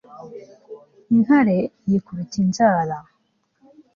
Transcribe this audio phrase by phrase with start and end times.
[1.13, 2.97] intare iyikubita inzara